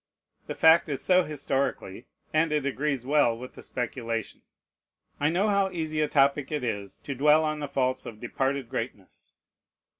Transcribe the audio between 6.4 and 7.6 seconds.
it is to dwell on